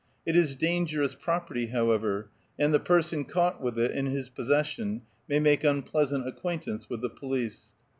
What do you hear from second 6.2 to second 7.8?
acquaintance with the police.